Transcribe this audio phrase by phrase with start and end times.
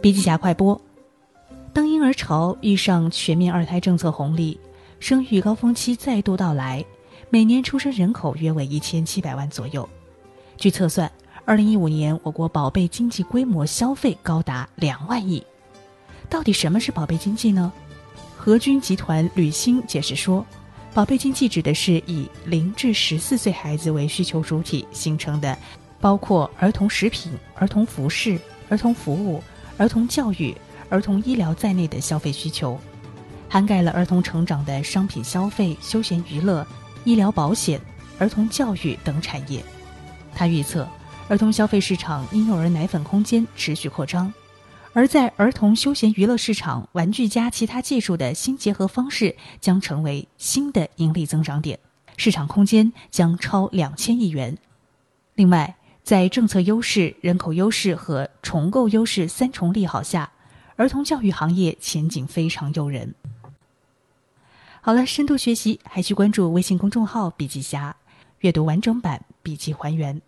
[0.00, 0.80] 笔记侠快播：
[1.74, 4.58] 当婴儿潮遇上全面二胎政策红利，
[4.98, 6.82] 生育高峰期再度到来，
[7.28, 9.86] 每年出生人口约为一千七百万左右。
[10.56, 11.10] 据测算，
[11.44, 15.44] 二零一五年我国宝贝经济规模消费高达两万亿。
[16.30, 17.70] 到底什么是宝贝经济呢？
[18.38, 20.46] 和军集团吕星解释说，
[20.94, 25.54] 宝贝经济指的是以零至十四岁孩子为需求主体形成的，
[26.00, 28.40] 包括儿童食品、儿童服饰、
[28.70, 29.42] 儿童服务。
[29.80, 30.54] 儿童教育、
[30.90, 32.78] 儿童医疗在内的消费需求，
[33.48, 36.66] 涵盖了儿童成长的商品消费、休闲娱乐、
[37.04, 37.80] 医疗保险、
[38.18, 39.64] 儿童教育等产业。
[40.34, 40.86] 他预测，
[41.30, 44.30] 儿童消费市场婴幼儿奶粉空间持续扩张，
[44.92, 51.78] 而在儿童休闲娱乐市场，玩具加其他技术的新结合方式将成为新的盈利增长点，
[52.18, 54.58] 市场空间将超两千亿元。
[55.36, 60.32] 另外，在政策优势、人口优势和重构优势三重利好下，
[60.76, 63.14] 儿童教育行业前景非常诱人。
[64.80, 67.94] 好了，深度学习还需关注微信公众号“笔记侠”，
[68.40, 70.20] 阅读完整版笔记还原。